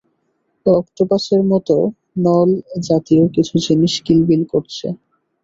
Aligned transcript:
অক্টোপাসের 0.65 1.41
মতো 1.51 1.75
নলজাতীয় 2.19 3.23
কিছু 3.35 3.55
জিনিস 3.65 3.93
কিলবিল 4.05 4.41
করছে। 4.53 4.87